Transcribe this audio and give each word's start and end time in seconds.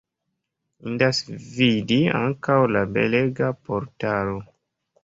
Indas 0.91 1.19
vidi 1.59 1.99
ankaŭ 2.23 2.59
la 2.73 2.85
belega 2.97 3.53
portalo. 3.71 4.39